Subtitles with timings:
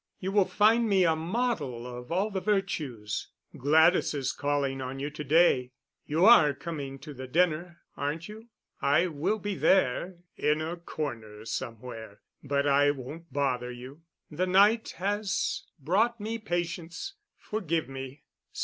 [0.19, 3.27] You will find me a model of all the virtues.
[3.55, 5.73] Gladys is calling on you to day.
[6.07, 8.47] You are coming to the dinner, aren't you?
[8.81, 14.01] I will be there—in a corner somewhere, but I won't bother you.
[14.31, 17.13] The night has brought me patience.
[17.37, 18.23] Forgive me.